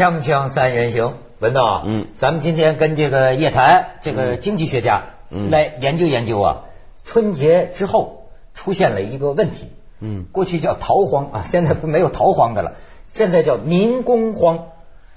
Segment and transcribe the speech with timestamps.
[0.00, 2.06] 锵锵三人行，文道，嗯。
[2.16, 5.50] 咱们今天跟这个叶檀这个经济学家嗯。
[5.50, 6.64] 来研究研究啊，
[7.04, 9.68] 春节之后出现了一个问题，
[10.00, 14.68] 嗯，过去叫逃荒啊，现在不没有逃荒的了，现在叫民工荒。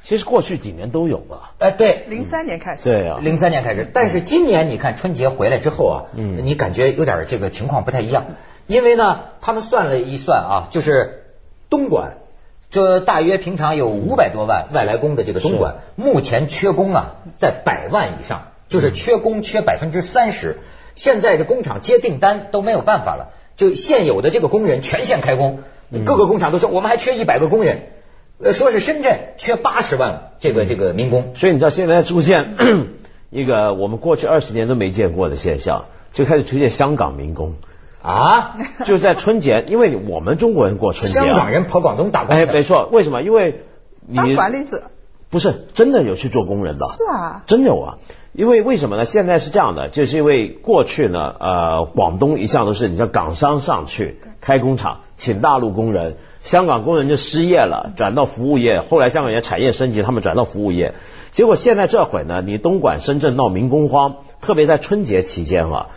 [0.02, 1.54] 其实过去几年都有吧。
[1.60, 6.42] 哎，对，零三年开始，对啊，零三年开始，但是今年你看春节回来之后啊，嗯。
[6.44, 8.26] 你感觉有点这个情况不太一样，
[8.68, 11.24] 因为呢，他们算了一算啊，就是
[11.70, 12.18] 东莞，
[12.74, 20.58] 这大约平常有五百多万外来工的这个东莞，目前缺工啊在百万以上，就是缺工缺百分之三十，
[20.96, 25.60] 现在这工厂接订单都没有办法了，就现有的这个工人全线开工，
[26.04, 27.90] 各个工厂都说我们还缺一百个工人。
[28.40, 32.56] 呃，说是深圳缺八十万这个这个民工，所以你知道现在出现
[33.30, 37.54] 一个我们过去二十年都没见过的现象，就开始出现香港民工，
[38.04, 43.24] 啊， 就在春节，因为我们中国人过春节、啊，香港人跑广东打工哎，没错，为什么？
[43.24, 43.64] 因为
[44.06, 44.84] 你当管理者
[45.30, 47.98] 不是真的有去做工人的，是啊，真有啊。
[48.34, 49.06] 因为为什么呢？
[49.06, 58.82] 现在是这样的，就是因为过去呢，呃，广东一向都是你像港商上去开工厂，请大陆工人，香港工人就失业了，转到服务业。
[58.82, 60.96] 后来香港人产业升级，他们转到服务业。
[61.30, 65.90] 结果现在这会呢，你东莞、深圳闹民工荒，特别在春节期间了。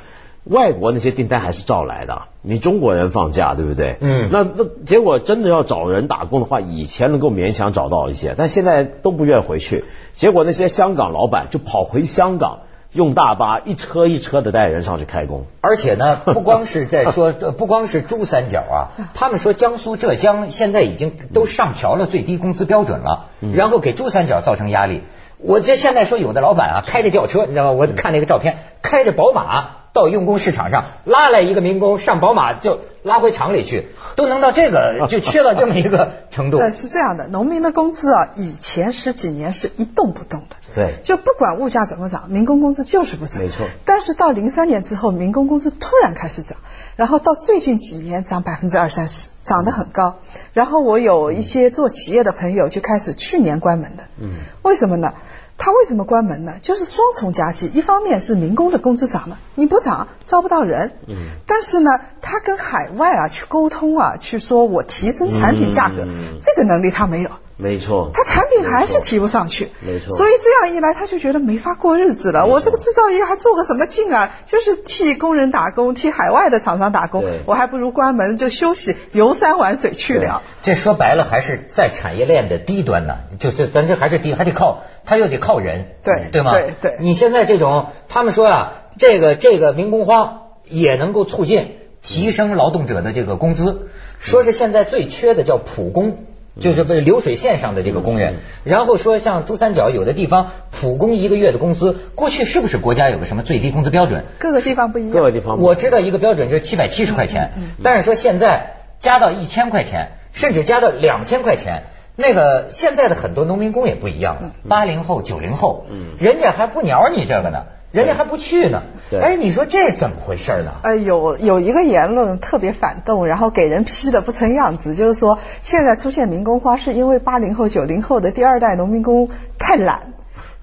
[0.48, 3.96] 外国那些订单还是照来的，你中国人放假对不对？
[4.00, 9.84] 嗯那那结果真的要找人打工的话，以前能够勉强找到一些，但现在都不愿回去。
[10.14, 12.60] 结果那些香港老板就跑回香港，
[12.92, 15.46] 用大巴一车一车的带人上去开工。
[15.60, 18.78] 而且呢，不光是在说， 呃不光是珠三角啊，
[19.14, 25.02] 他们说江苏、浙江现在已经都上调了最低工资标准了，然后给珠三角造成压力。
[25.38, 27.70] 我这现在说有的老板啊，开着轿车，你知道吗？
[27.72, 36.58] 我看那个照片，开着宝马到用工市场上拉来一个民工上宝马就拉回厂里去，都能到这个 就缺到这么一个程度。
[36.58, 43.40] 呃，是这样的，农民的工资啊，以前十几年是一动不动的，对就不管物价怎么涨，民工工资就是不涨。
[43.40, 46.58] 没错但是到零三年之后，民工工资突然开始涨，
[46.96, 50.16] 然后到最近几年涨百分之二三十，涨得很高。
[50.52, 55.14] 然后我有一些做企业的朋友就开始去年关门的，嗯，为什么呢？
[55.58, 56.54] 他为什么关门呢？
[56.62, 61.14] 就是双重夹击，一方面是民工的工资涨了，你不涨招不到人，嗯，
[61.46, 67.30] 但是呢，他跟海外啊去沟通啊，去说我提升产品价格，嗯这个能力他没有。
[67.58, 72.44] 没错，他产品还是提不上去，没错所以这样一来，他就觉得没法过日子了。
[72.44, 74.30] 我这个制造业还做个什么劲啊？
[74.44, 80.42] 就是替工人打工，替海外的厂商打工，我还不如关门就休息，游山玩水去了。
[80.60, 86.52] 这说白了还是在产业链的低端呢，就是咱这还是低，还得靠他又得靠人，对对吗？
[86.52, 96.18] 对对你现在这种，他们说啊，这个这个民工荒也能够促进提升劳动者的这个工资，说是现在最缺的叫普工。
[96.58, 104.24] 就是被流水线上的这个工人，然后说像珠三角有的地方普工一个月的工资，过去是不是国家有个什么最低工资标准？
[104.38, 107.52] 各个地方不一样，各个地方我知道一个标准就是七百七十块钱，
[107.82, 111.82] 但是说现在加到一千块钱，甚至加到两千块钱。
[112.16, 115.84] 那个现在的很多农民工也不一样了，八零后、九零后，
[116.18, 118.82] 人家还不鸟你这个呢，人家还不去呢。
[119.10, 120.72] 对哎，你说这怎么回事呢？
[120.82, 129.28] 哎，有有一个言论特别反动，然后给人批的不成样子，就是说现在出现民工荒，是因为八零后、九零后的第二代农民工
[129.58, 130.14] 太懒。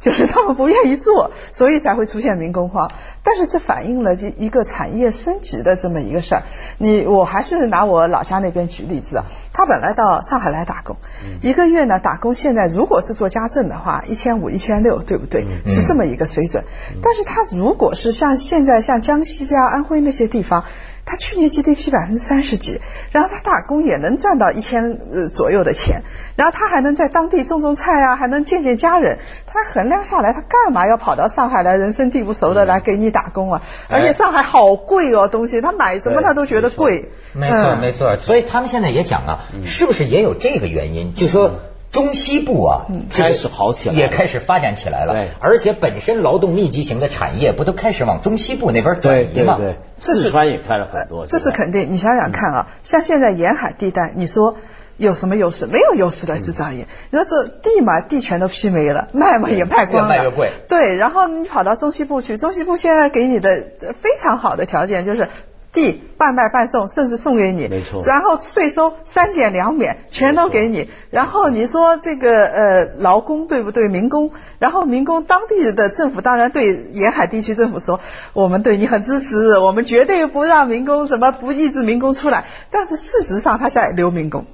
[0.03, 2.91] 就是他们不愿意做，所以才会出现民工荒。
[3.23, 6.43] 但是这反映了这一个产业升级的这么一个事儿。
[6.77, 10.97] 你我还是拿我老家那边举例子啊，他本来到上海来打工，
[11.41, 15.47] 一个月呢打工，现在如果是做家政的话，一千五、一千六，对不对？
[15.67, 16.65] 是这么一个水准。
[17.01, 20.65] 但是他如果是像现在像江西啊、安徽那些地方，
[21.05, 22.79] 他去年 GDP 百分之三十几，
[23.11, 26.03] 然后他打工也能赚到一千呃左右的钱，
[26.35, 29.19] 然后他还能在当地种种菜啊，还能见见家人。
[29.45, 33.61] 他衡量下来，他干嘛要跑到上海来，人生地不熟的来给你打工啊？
[33.89, 37.09] 而且上海好贵哦，东西他买什么他都觉得贵。
[37.33, 38.15] 没错，嗯没错。
[38.15, 41.13] 所以他们现在也讲啊，是不是也有这个原因？
[41.13, 41.59] 就说
[41.93, 45.29] 中西部啊，开始好起来也开始发展起来了对。
[45.39, 49.55] 而且本身劳动密集型的产业不都开始往中西部那边转移吗？
[49.57, 51.89] 对，这是四川也开了很多，这是肯定。
[51.91, 54.57] 你想想看啊，像现在沿海地带，你说。
[54.95, 55.65] 有什么优势？
[55.65, 56.85] 没有优势的制造业。
[57.09, 63.49] 你说这地嘛，地全都批没了，卖嘛也卖光了，越卖越贵对，然后你跑到中西部去，中西部现在给你的
[63.81, 65.29] 呃非常好的条件就是。
[65.73, 70.87] 地半卖半送，甚至送给你，没错然后税收三减两免，全都给你。
[71.09, 73.87] 然后你说这个呃劳工对不对？
[73.87, 77.99] 民工，然后民工当地的政府当然对沿海地区政府说，
[78.33, 82.45] 我们对你很支持，我们绝对不让民工什么不抑制民工出来。
[82.69, 84.45] 但是事实上他在留民工。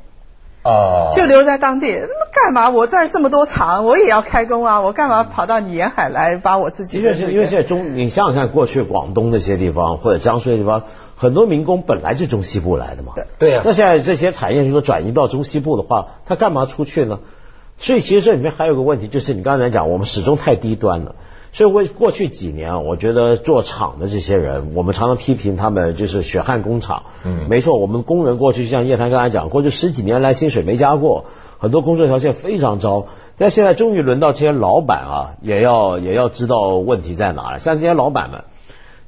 [0.62, 1.88] 哦，就留在当地。
[1.94, 2.70] 那么干嘛？
[2.70, 4.82] 我这儿这么多厂，我也要开工啊！
[4.82, 7.22] 我干嘛跑到你沿海来把我自己的、这个？
[7.22, 10.84] 因为因为现在中，你想想看，过去广东那些地方或者江苏的地方，
[11.20, 13.12] 很多民工本来就中西部来的嘛。
[13.16, 17.20] 对对呀那现在这些产业如果转移到中西部的话，他干嘛出去呢？
[17.78, 21.16] 所以其实这里面还有个问题，就是你刚才讲，我们始终太低端了。
[21.52, 27.04] 所以为过去几年啊，我觉得做厂的这些人，我们常常批评他们就是血汗工厂。
[27.26, 31.26] 嗯没错，我们工人过去像叶檀刚才讲，过去十几年来薪水没加过，
[31.58, 33.08] 很多工作条件非常糟。
[33.38, 37.60] 但现在终于轮到这些老板啊，也要也要知道问题在哪了。
[37.60, 38.44] 像这些老板们，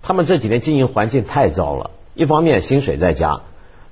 [0.01, 3.41] 他们这几年经营环境太糟了，一方面薪水在加，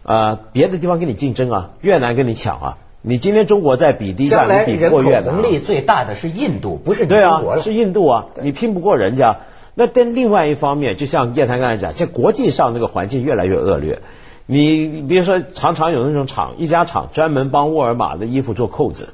[0.03, 2.77] 呃，别的地方跟你竞争啊，越南跟你抢啊。
[3.01, 5.31] 你今天中国在比低价，来你比人口不过越南啊。
[5.31, 7.61] 红利最大的是印度，不是你对啊中国，了。
[7.61, 9.37] 是印度啊，你拼不过人家。
[9.75, 13.99] 那但另外一方面，就像叶檀刚才讲，这国际上那个环境越来越恶劣。
[14.45, 19.09] 你你比如说，常常有那种厂，一家厂专门帮沃尔玛的衣服做扣子，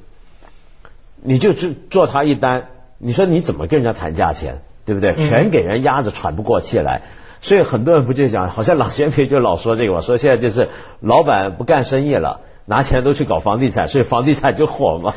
[1.21, 5.11] 你就只做他一单，你说你怎么跟人家谈价钱，对不对？
[5.11, 7.03] 嗯全给人压着喘不过气来。
[7.41, 15.13] 所以很多人不就讲，好像老先辈就老说这个嘛，说现在就是老板不干生意了，拿钱都去搞房地产，所以房地产就火嘛。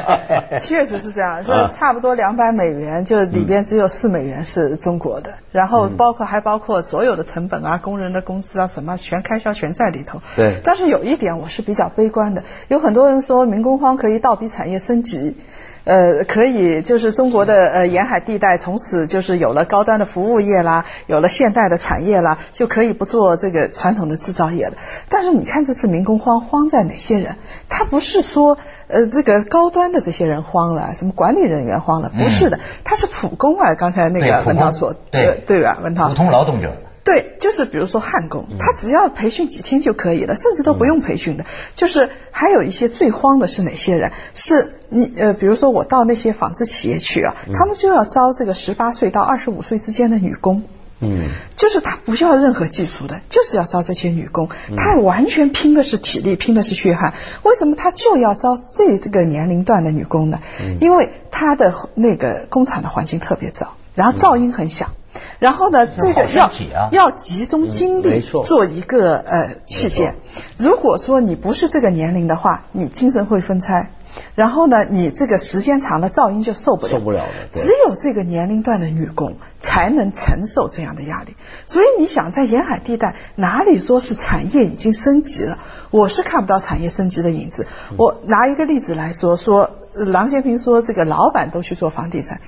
[0.60, 10.20] 确实是这样，啊就差不多两百美元，就里边只有四美元是中国的，然后包括还包括所有的成本啊、工人的工资啊什么，全开销全在里头。
[10.36, 15.36] 对但是有一点我是比较悲观的，有很多人说民工荒可以倒逼产业升级。
[15.84, 24.74] 呃，可以，就是中国的呃沿海地带从此就是有了高端的服务业啦，有了现代的产业啦，就可以不做这个传统的制造业了。
[25.10, 27.36] 但是你看这次民工荒荒在哪些人？
[27.68, 28.56] 他不是说
[28.88, 33.74] 呃这个高端的这些人荒了，什么管理人员荒了，不是的，他是普工啊。
[33.74, 35.78] 刚才那个文涛说，对呃对吧？
[35.82, 36.76] 文涛，普通劳动者。
[37.04, 41.44] 对，就是比如说焊工，他只要培训几天就可以了，甚至都不用培训的。
[41.74, 44.10] 就是还有一些最慌的是哪些人？
[44.34, 50.62] 是你呃，比如说我到那些纺织企业去啊，他们就要招这个十八岁到二十五岁之间的女工。
[51.00, 57.12] 嗯，就是他不要任何技术的，就是要招这些女工，他完全拼的是体力，拼的是血汗。
[57.42, 60.38] 为什么他就要招这这个年龄段的女工呢？
[60.80, 64.92] 因为他的那个工厂的环境特别糟，然后噪音很响。
[65.38, 66.88] 然后呢，这个要啊。
[66.92, 70.16] 要集中精力做一个呃器件。
[70.56, 73.90] 如果说你不是这个年龄的话，你精神会分拆，
[74.34, 81.36] 然后呢，你这个时间长了噪音就受不了，受不了了只有这个年龄段的女工才能承受这样的压力。
[81.66, 85.58] 所以你想，在沿海地带，哪里说是产业已经升级了？
[85.90, 87.66] 我是看不到产业升级的影子。
[87.96, 92.40] 我拿一个例子来说，说呃郎咸平说这个老板都去做房地产，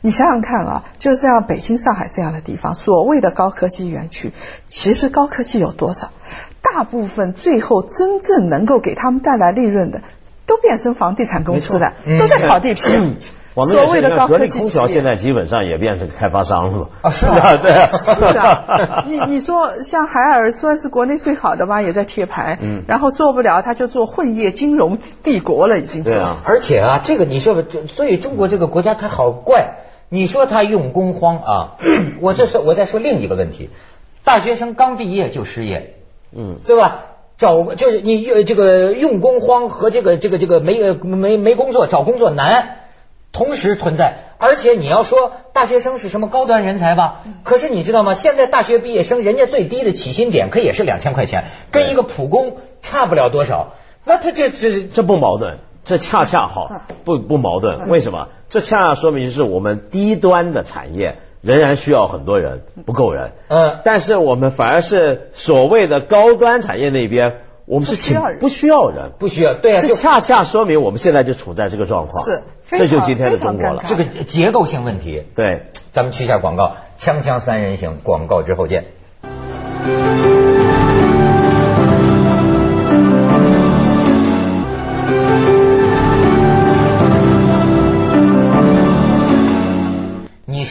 [0.00, 4.32] 你想想看啊，就像北京、上海这样的地方，所谓的高科技园区，
[4.68, 6.10] 其实高科技有多少？
[6.62, 10.02] 大部分最后真正能够给他们带来利润的，
[10.46, 12.82] 都变成房地产公司了，都在炒地皮。
[13.54, 15.04] 我们所谓的高科技企空调现。
[15.04, 16.86] 在基本上也变成开发商了嘛。
[17.02, 26.14] 啊是的 是的， 你你说像海尔算是国内最好的吧，也在贴牌，嗯然后做不了，他就做混业金融帝国了，已经做。
[26.14, 29.74] 对啊而且啊，这个你说所以中国这个国家它好怪。
[30.14, 31.76] 你说它用工荒啊，
[32.20, 33.70] 我这是我在说另一个问题，
[34.24, 35.94] 大学生刚毕业就失业，
[36.36, 37.04] 嗯，对吧？
[37.36, 42.76] 找就是你用这个用工荒和这个这个这个没呃没没工作找工作难
[43.32, 48.12] 同时存在，而且你要说大学生是什么高端人才吧，可是你知道吗？
[48.12, 53.74] 现在大学毕业生人家最低的起薪点可也是两千块钱，跟一个普工差不了多少。
[54.04, 57.88] 那他这这这不矛盾，这恰恰好不不矛盾。
[57.88, 58.28] 为什么？
[58.50, 63.32] 这恰恰说明是我们低端的产业仍然需要很多人，不够人。
[63.48, 69.12] 嗯但是我们反而是所谓的高端产业那边，我们是请不需要人不需要人。
[69.18, 73.82] 不需要对啊，就这恰恰说明我们现在就处在这个状况，是这就今天的中国了。
[73.86, 75.24] 这个结构性问题。
[75.34, 78.86] 对，咱们去一下广告，锵锵三人行，广告之后见。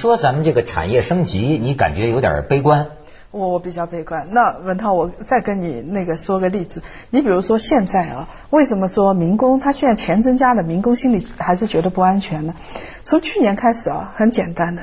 [0.01, 2.87] 说咱们这个产业升级，你感觉有点悲观？
[3.29, 4.29] 我我比较悲观。
[4.31, 6.81] 那文涛，我再跟你那个说个例子，
[7.11, 12.55] 你比如说现在啊，为什么说民工他现在钱增加了，民工心里还是觉得不安全呢？
[13.03, 14.81] 从去年开始啊，很简单的，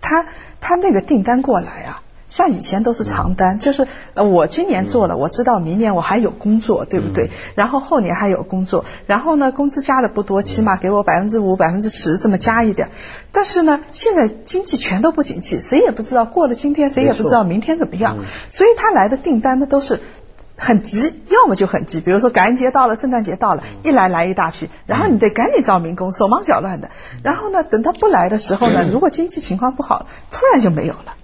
[0.00, 0.24] 他
[0.60, 2.02] 他那个订单过来啊。
[2.28, 7.30] 像以前都是长单，就是呃，我今年做了，我知道明年我还有工作，对不对？
[7.54, 12.90] 然后后年还有工作，然后呢，工资加的不多，起码给我百分之五、百分之十这么加一点。
[13.30, 20.00] 但是呢，现在经济全都不景气，谁也不知道过了今天，谁也不知道明天怎么样，所以他来的订单呢都是
[20.56, 26.90] 很急，要么就很急，比如说感恩节到了，圣诞节到了，一来来一大批，然后你得赶紧招民工，手忙脚乱的。
[27.22, 31.14] 然后呢，等他不来的时候呢，如果经济情况不好，突然就没有了。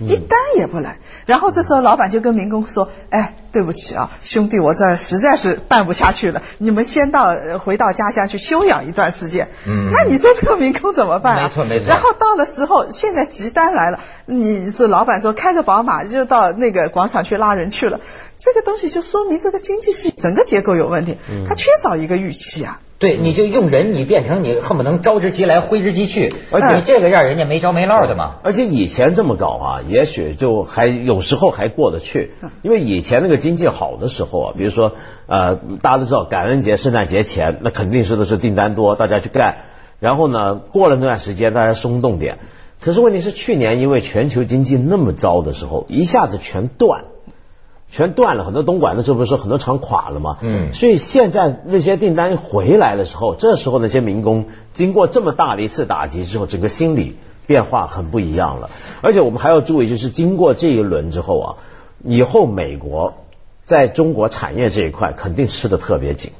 [0.00, 11.42] 一单也不来，然后这时候老板就跟民工说：“哎，对不起啊，兄弟，我这儿实在是办不下去了，你们先到呃回到家乡去休养一段时间。”嗯那你说这个民工怎么办啊？
[11.44, 18.00] 没错没错然后到了时候，现在急单来了，你是老板说开着宝马就到那个广场去拉人去了，
[18.38, 21.16] 这个东西就说明这个经济是整个结构有问题，
[21.48, 22.80] 它缺少一个预期啊。
[22.98, 28.36] 对，你就用人，你变成你恨不能招之即来，挥之即去，而且这个让人家没着没落的嘛。
[28.42, 34.92] 而且以前这么搞啊，也许就还有时候还过得去，因为以前那个经济好的时候啊，比如说
[35.26, 39.64] 呃，大家都知道感恩节、圣诞节前，那肯定是都是订单多，大家去干。
[40.00, 42.38] 然后呢，过了那段时间，大家松动点。
[42.80, 47.04] 可是问题是，去年因为全球经济那么糟的时候，一下子全断。
[47.96, 50.36] 全断了，很多东莞的时候不是说很多厂垮了吗？
[50.42, 58.68] 嗯所以现在那些订单回来的时候，这时候那些民工经过这么大的一次打击之后，整个心理变化很不一样了。
[59.00, 61.54] 而且我们还要注意，就是经过这一轮之后啊，
[62.04, 63.14] 以后美国
[63.64, 66.32] 在中国产业这一块肯定吃的特别紧，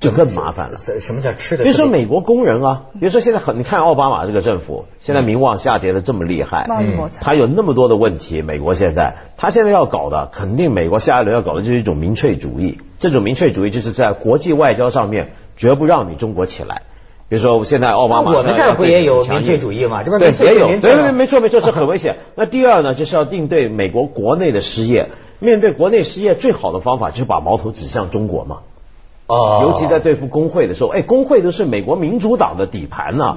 [0.00, 0.78] 就更麻烦了。
[0.78, 1.64] 什什么叫吃的？
[1.64, 12.78] 比如说美国工人啊，比如说现在很，你看奥巴马这个政府现在名望下跌的这么厉害，贸易摩擦他有那么多的问题，美国现在他现在要搞的，肯定美国下一轮要搞的就是一种民粹主义。
[12.98, 16.82] 这种民粹主义就是在国际外交上面绝不让你中国起来。
[17.28, 20.02] 比如说现在奥巴马，我们这儿不也有民粹主义吗？
[20.02, 22.16] 这不是对民粹也有，对对没错没错，这很危险。
[22.36, 25.10] 那第二呢，就是要应对美国国内的失业。
[25.40, 28.60] 面对国内失业，最好的方法就是把矛头指向中国嘛。
[29.28, 33.36] 哦，尤其在对付工会的时候，哎，工会都是美国民主党的底盘呢、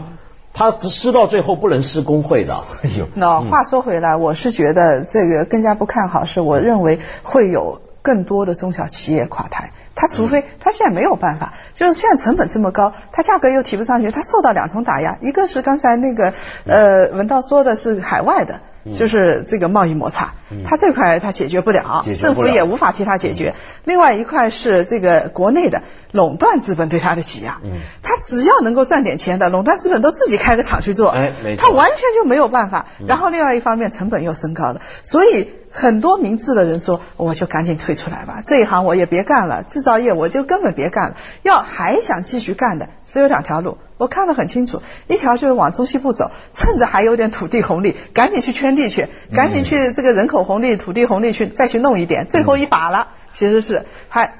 [0.53, 2.55] 他失到最后不能失工会的。
[2.83, 9.71] 哎呦，那话说回来，我是觉得这个更加不看好，是我认为会有更多的中小企业垮台。
[9.93, 15.17] 他除非他现在没有办法，就是现在成本这么高，他价格又提不上去，他受到两重打压。
[15.21, 16.33] 一个是刚才那个
[16.65, 18.61] 呃文道说的是海外的，
[18.95, 20.33] 就是这个贸易摩擦，
[20.65, 23.55] 它这块它解决不了，政府也无法替它解决。
[23.83, 27.59] 另外一块是这个国内的垄断资本对它的挤压，
[28.01, 31.11] 它只要能够赚点钱的，垄断资本都自己开个厂去做，
[31.57, 32.87] 它完全就没有办法。
[33.07, 41.15] 然后另外一方面成本又升高了，所以很多明智的人说，我就赶紧退出来吧，这一行我也别干了，制造业我就根本别干了。
[41.43, 43.77] 要还想继续干的，只有两条路。
[43.97, 53.07] 我看得很清楚，一条就是往中西部走，趁着还有点土地红利，赶紧去圈地去，赶紧去这个人口红利、土地红利去再去弄一点，最后一把了。
[53.31, 54.33] 其实是还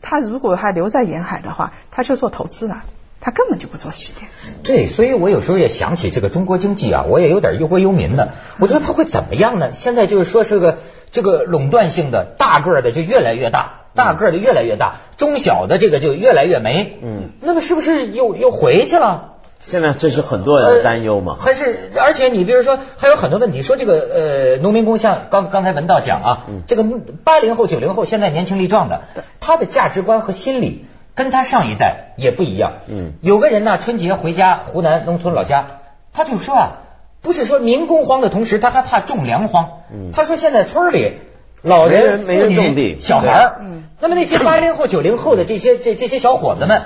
[0.00, 2.84] 他如果还留在沿海的话，他就做投资了，
[3.20, 4.28] 他根本就不做企业。
[4.62, 8.32] 对，所以我有时候也想起这个中国经济啊，我也有点忧国忧民的。
[8.58, 9.72] 我觉得他会怎么样呢？
[9.72, 10.78] 现在就是说是个
[11.10, 16.98] 这个垄断性的，大个儿的就越来越大，大个儿的越来越大，中小的这个就越来越没。
[17.02, 19.26] 嗯，那么是不是又又回去了？
[19.62, 21.36] 现在这是很多人的担忧嘛。
[21.38, 26.84] 还是而且你比如说还有很多问题，说这个呃农民工像刚刚才文道讲啊，这个
[27.24, 29.02] 八零后九零后现在年轻力壮的，
[29.38, 32.78] 他的价值观和心理跟他上一代也不一样。
[32.88, 35.80] 嗯，有个人呢春节回家湖南农村老家，
[36.12, 36.72] 他就说啊，
[37.20, 39.80] 不是说民工荒的同时，他还怕种粮荒。
[39.92, 41.18] 嗯他说现在村里
[41.62, 46.82] 老没人人没人种地小孩儿嗯那么那些八零后九零后的这些这这些小伙子们。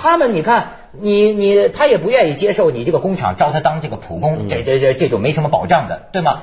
[0.00, 6.42] 他们你看，你你他也不愿意接受你这个工厂招他当这个普工，嗯这这这这种没什么保障的，对吗？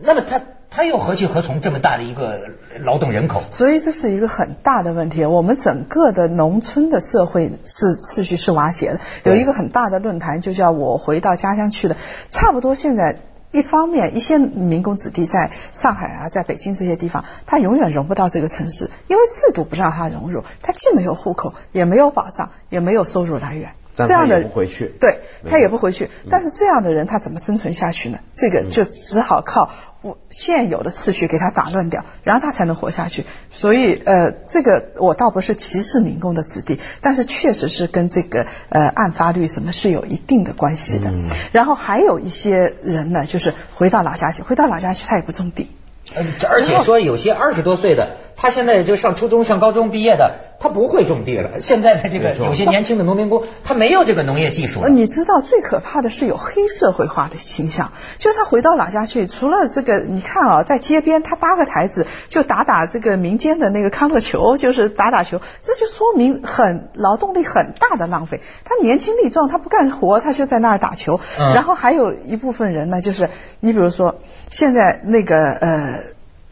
[0.00, 0.40] 那么他
[0.70, 1.60] 他又何去何从？
[1.60, 2.40] 这么大的一个
[2.80, 5.24] 劳动人口，所以这是一个很大的问题。
[5.24, 9.00] 我们整个的农村的社会是秩序是瓦解的。
[9.22, 11.96] 有一个很大的论坛，就叫我回到家乡去的。
[12.30, 13.18] 差不多现在。
[13.52, 23.74] 一方面，一些民工子弟在上海啊，在北京这些地方，他永远融不到这个城市，因为制度不让他融入，他既没有户口，也没有保障，也没有收入来源。
[23.96, 26.10] 但这样的他也不回去对他也不回去。
[26.30, 28.18] 但是这样的人他怎么生存下去呢？
[28.34, 29.70] 这个就只好靠
[30.02, 33.24] 我现有的秩序给他打乱掉，然后他才能活下去。
[33.50, 41.12] 所以呃，这个我倒不是歧视民工的子弟，但是确实是跟这个呃案发率什么是有一定的关系的。
[41.52, 45.70] 然后还有一些人呢，就是回到老家去，回到老家去他也不种地。
[46.14, 51.60] 呃而且说有些二十多岁的，他现在就上初中、上高中毕业的，他不会种地了。
[51.60, 54.86] 现在的这个有些年轻的农民工，他没有这个农业技术。
[54.88, 68.40] 你知道最可怕的是有黑社会化的倾向，就是他回到老家去，除了这个，你看啊，在街边他搭个台子就打打这个民间的那个康乐球，就是打打球，这就说明很劳动力很大的浪费。
[68.64, 71.18] 他年轻力壮，他不干活，他就在那儿打球。
[71.38, 73.30] 嗯然后还有一部分人呢，就是
[73.60, 76.03] 你比如说现在那个呃。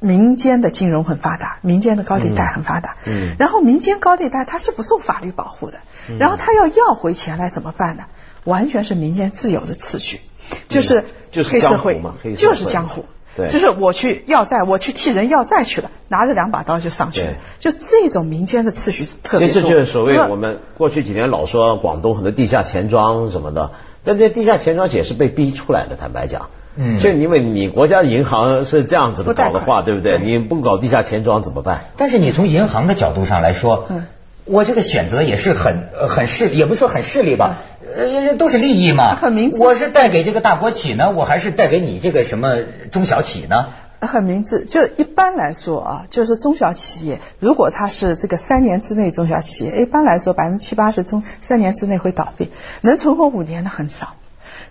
[0.03, 5.79] 民间的金融很发达，民间的高利贷很发达，嗯然后民间高利贷它是不受法律保护的，
[6.11, 8.05] 嗯然后他要要回钱来怎么办呢？
[8.45, 10.21] 完全是民间自由的次序，
[10.69, 13.07] 就是嗯就是黑社会江湖嘛黑社会就是江湖。
[13.37, 19.69] 对就是我去要债，我去替人要债去了，拿着两把刀就上去了对，就这种民间的次序特别多这。
[19.69, 23.71] 就是所谓我们过去几年老说广东很多地下钱庄什么的，
[24.05, 26.51] 但这地下钱庄也是被逼出来的，坦白讲。
[26.75, 30.19] 嗯所以因为你国家银行是这样子的搞的话，对不对？
[30.19, 31.81] 你不搞地下钱庄怎么办？
[31.99, 34.07] 但是你从银行的角度上来说，嗯
[34.45, 37.59] 我这个选择也是很呃很势，也不是说很势利吧，
[37.97, 39.15] 呃，都是利益嘛。
[39.15, 43.69] 很明智我是带给这个大国企呢，我还是带给你这个什么中小企呢？
[44.01, 54.15] 很明智，就一般来说啊，就是中小企业，如果它是这个三年之内中小企业，一般来说百分之七八十中三年之内会倒闭，能存活五年的很少。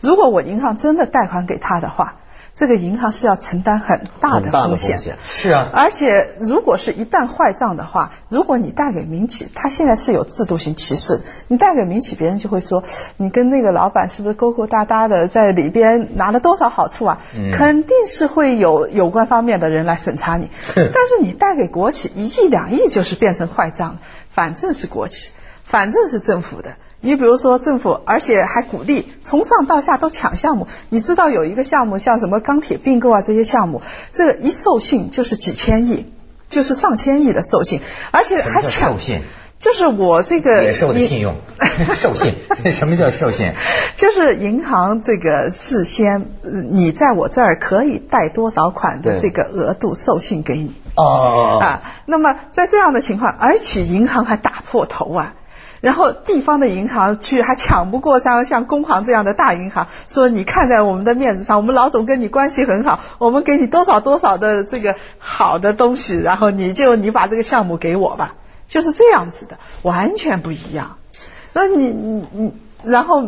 [0.01, 2.17] 如果我银行真的贷款给他的话，
[2.53, 4.97] 这个银行是要承担很大的风险。
[4.97, 11.21] 风险是啊，而且，如果是一旦坏账的话，如果你贷给民企，它现在是有制度性歧视。
[11.47, 12.83] 你贷给民企，别人就会说，
[13.17, 17.19] 你跟那个老板是不是勾勾搭搭的，在里边拿了多少好处啊？
[17.37, 20.49] 嗯肯定是会有有关方面的人来审查你。
[20.75, 25.31] 但是你贷给国企一亿两亿，就是变成坏账了，反正是国企，
[25.63, 26.75] 反正是政府的。
[27.01, 30.67] 你比如说政府，而且还鼓励从上到下都抢项目。
[30.89, 33.81] 你知道有一个项目，像什么钢铁并购啊这些项目，
[34.11, 36.05] 这个一授信就是几千亿，
[36.47, 37.81] 就是上千亿的授信，
[38.11, 39.21] 而且还抢授信？
[39.57, 41.35] 就是我这个野兽的信用，
[41.93, 42.33] 授信，
[42.71, 43.53] 什么叫授信？
[43.95, 51.81] 就是银行这个事先，呃你在我这儿可以贷多少款的这个额度授信给你哦，啊。
[52.07, 55.33] 那么在这样的情况，而且银行还打破头啊。
[55.81, 68.35] 然后地方的银行去还抢不过像像工行这样的大银行，说你看在我们的面子上，我们老总跟你关系很好，我们给你多少多少的这个好的东西，然后你就你把这个项目给我吧，
[68.67, 70.97] 就是这样子的，完全不一样。
[71.53, 72.53] 那你你你，
[72.83, 73.23] 然后，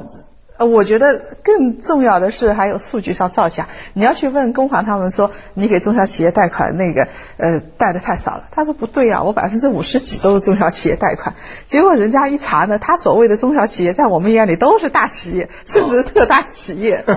[0.65, 3.67] 我觉得更重要的是还有数据上造假。
[3.93, 11.36] 你要去问工行他们说，你给中小企业贷款那个呃贷的太少了，他说不对啊，我百分之五十几都是中小企业贷款。
[11.65, 17.04] 结果人家一查呢，他所谓的中小企业在我们眼里都是大企业，甚至是特大企业。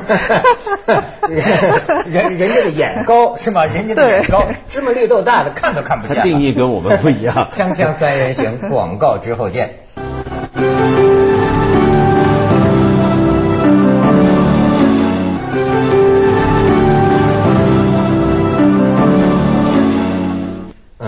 [2.06, 3.64] 人人家的眼高是吗？
[3.64, 7.48] 人家的眼高，芝麻绿豆大的看都看不见定义跟我们不一样。
[7.52, 9.76] 锵锵三人行，广告之后见。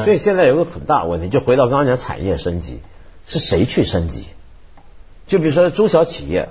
[0.09, 2.81] 所以现在有个很大的问题，就回到刚刚讲产业升级，
[3.27, 4.25] 是谁去升级？
[5.27, 6.49] 就比如说中小企业，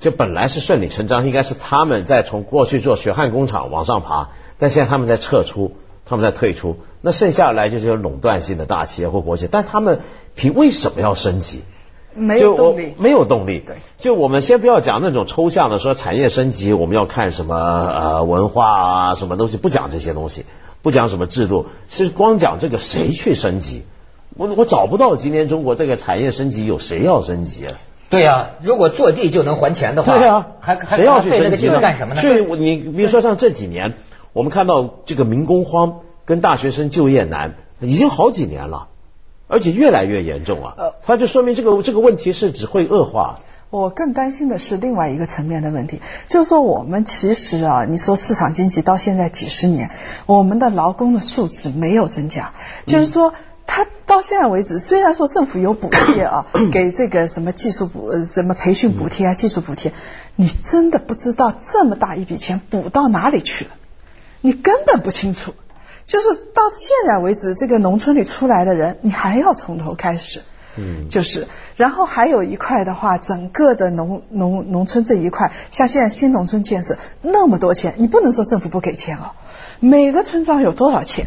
[0.00, 10.00] 就本来是顺理成章，应该是他们在从过去做血汗工厂往上爬，但现在他们在撤出，他们在退出，那剩下来就是垄断性的大企业或国企，但他们
[10.34, 11.64] 凭为什么要升级？
[12.14, 12.94] 没我有动力。
[12.96, 13.58] 没有动力。
[13.66, 20.46] 对，就我们先不要讲那种抽象的，说产业升级我们要看什么呃文化啊，什么东西，不讲这些东西，
[20.86, 23.82] 不讲什么制度，是光讲这个谁去升级。
[24.36, 27.72] 我我找不到今天中国这个产业升级有谁要升级啊？
[28.08, 31.72] 对呀、如果坐地就能还钱的话，对啊，还还谁要去那个升级呢？
[31.72, 32.20] 劲干什么呢？
[32.20, 33.94] 所以你比如说像这几年，
[34.32, 38.86] 我们看到这个民工荒跟大学生就业难，已经好几年了，
[39.48, 40.94] 而且越来越严重啊呃。
[41.02, 43.40] 它就说明这个这个问题是只会恶化。
[43.70, 49.90] 我更担心的是另外一个层面的问题，就是说我们其实啊，你说市场经济到现在几十年，
[50.26, 52.52] 我们的劳工的素质没有增加，
[52.86, 53.34] 就是说。
[53.68, 59.92] 他到现在为止，虽然说政府有补贴啊， 给这个什么技术补、呃什么培训补贴啊、技术补贴，
[60.36, 63.72] 你真的不知道这么大一笔钱补到哪里去了，
[64.40, 65.52] 你根本不清楚。
[66.06, 70.42] 就是到现在为止，这个农村里出来的人，你还要从头开始。
[70.76, 79.32] 嗯就是，然后还有一块的话，整个的农农农村这一块，像现在新农村建设那么多钱，你不能说政府不给钱啊。
[79.80, 81.26] 每个村庄有多少钱？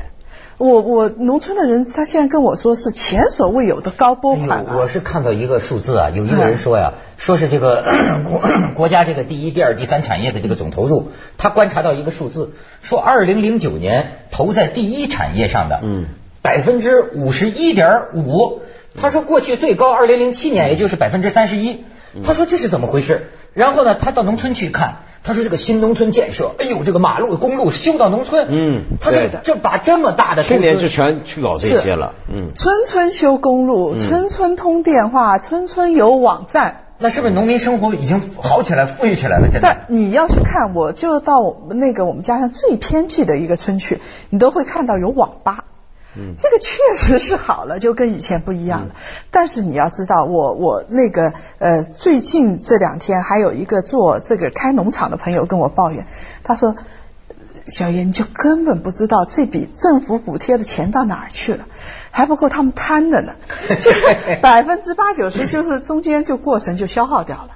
[0.58, 7.82] 我我农村的人，他现在跟我说是前所未有的高拨哎款、我是看到一个数字啊，有一个人说呀，说是这个
[8.28, 8.42] 国
[8.76, 16.08] 国家这个第一、第二、第三产业的这个总投入，他观察到一个数字，说二零零九年投在第一产业上的，嗯，
[16.42, 18.60] 百分之五十一点五。
[19.02, 21.84] 他说过去最高二零零七年也就是百分之三十一。
[22.24, 23.30] 他说这是怎么回事？
[23.54, 32.52] 然后呢，他到农村去看，他说这个新农村建设，哎呦，这个马路、公路修到农村，嗯他说对的这把这么大的投资去年就全去搞这些了，嗯。
[32.56, 36.86] 村村修公路，村村通电话，村村有网站。
[36.98, 39.48] 那是不是农民生活已经好起来、富裕起来了？
[39.52, 45.64] 现在但你要去看，我就到我们那个我们家乡最偏僻的一个村去，你都会看到有网吧。
[46.20, 48.96] 嗯这个确实是好了，就跟以前不一样了。
[49.32, 56.06] 但是你要知道，我我那个呃，最近这两天还有一个做这个开农场的朋友跟我抱怨，
[56.44, 56.76] 他说。
[57.66, 61.66] 小叶，你就根本不知道这笔政府补贴的钱到哪儿去了，
[62.10, 63.34] 还不够他们贪的呢。
[63.80, 64.06] 就是
[64.42, 67.50] 百分之八九十，就是中间就过程就消耗掉了。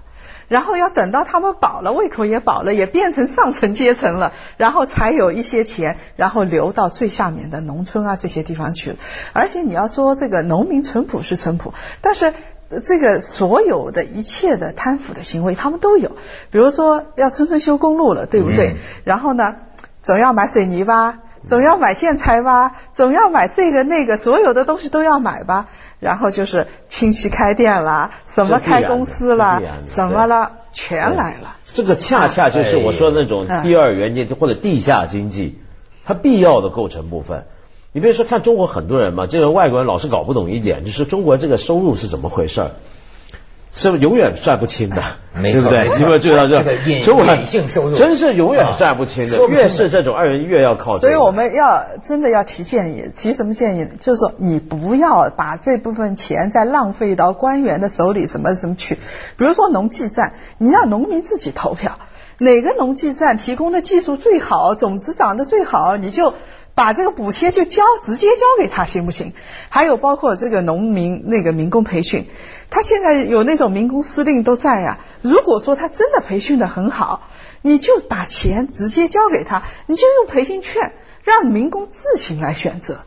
[0.48, 8.98] 然后要等到他们饱了，胃口也饱了，也变成上层阶层了，然后才有一些钱，然后流到最下面的农村啊这些地方去了。
[9.34, 12.34] 而且你要说这个农民淳朴是淳朴，但是
[12.70, 16.10] 呃这个所有的一切的贪腐的行为，他们都有。
[16.52, 18.74] 比如说要村村修公路了，对不对？
[18.74, 19.56] 嗯然后呢，
[20.02, 25.68] 总要买水泥吧，总要买建材吧，总要买这个那个，所有的东西都要买吧。
[26.04, 31.56] 然后就是亲戚开店啦，什么开公司啦什么了，全来了。
[31.64, 35.60] 这个恰恰就是我说的那种哎第二元经济或者地下经济，
[36.06, 37.46] 它必要的构成部分。
[37.94, 42.72] 你比如说看中国很多人嘛，这个外国人老是搞不懂一点，就是中国这个收入是怎么回事儿，
[43.76, 45.02] 是不是永远算不清的？
[45.36, 45.88] 没对不对？
[45.88, 51.00] 错没错你有没有注意到这个隐隐性收入真是永远算不清的，啊说不清的越是这种二人越要靠。
[51.00, 53.90] 所以我们要真的要提建议，提什么建议呢？
[54.00, 58.96] 就是说，你不要把这部分钱再浪费到官员的手里，什么什么去。
[59.38, 61.96] 比如说农技站，你让农民自己投票，
[62.38, 66.36] 哪个农技站提供的技术最好，种子长得最好，你就。
[66.76, 69.34] 把这个补贴就交直接交给他行不行？
[69.70, 72.28] 还有包括这个农民那个民工培训，
[72.70, 77.30] 他现在有那种民工司令都在呀、如果说他真的培训的很好，
[77.62, 83.00] 你就把钱直接交给他，你就用培训券让民工自行来选择。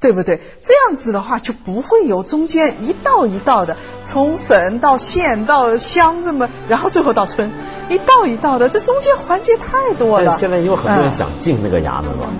[0.00, 0.40] 对不对？
[0.64, 7.52] 这样子的话就不会有中间一道一道的，从省到县到乡这么，然后最后到村，
[7.88, 10.36] 一道一道的，这中间环节太多了。
[10.38, 12.32] 现在有很多人嗯想进那个衙门了，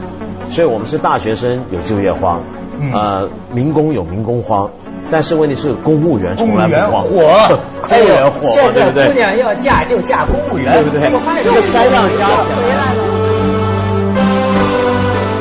[0.48, 2.42] 所以我们是大学生有就业荒
[2.92, 4.70] 呃民工有民工荒
[5.10, 7.08] 但是问题是公务员从来不慌
[7.82, 11.00] 公务员火 现在姑娘要嫁就嫁公务员对不对？
[11.54, 12.94] 又三样加起来